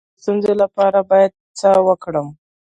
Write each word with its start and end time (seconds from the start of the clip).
د 0.03 0.03
هضم 0.07 0.11
د 0.15 0.19
ستونزې 0.21 0.53
لپاره 0.61 0.99
باید 1.09 1.31
څه 1.59 1.69
وکړم؟ 1.87 2.27